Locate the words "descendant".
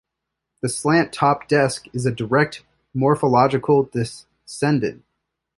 3.83-5.05